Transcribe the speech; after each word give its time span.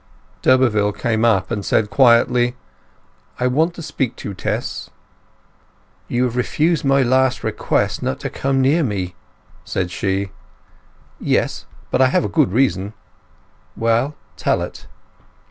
D'Urberville 0.41 0.93
came 0.93 1.23
up 1.23 1.51
and 1.51 1.63
said 1.63 1.91
quietly— 1.91 2.55
"I 3.39 3.45
want 3.45 3.75
to 3.75 3.83
speak 3.83 4.15
to 4.15 4.29
you, 4.29 4.33
Tess." 4.33 4.89
"You 6.07 6.23
have 6.23 6.35
refused 6.35 6.83
my 6.83 7.03
last 7.03 7.43
request, 7.43 8.01
not 8.01 8.19
to 8.21 8.31
come 8.31 8.61
near 8.63 8.83
me!" 8.83 9.13
said 9.63 9.91
she. 9.91 10.31
"Yes, 11.19 11.67
but 11.91 12.01
I 12.01 12.07
have 12.07 12.25
a 12.25 12.29
good 12.29 12.51
reason." 12.51 12.93
"Well, 13.75 14.15
tell 14.37 14.63
it." 14.63 14.87